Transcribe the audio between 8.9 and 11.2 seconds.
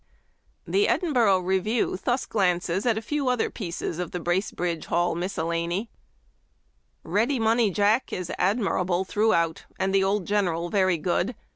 through out, and the old general very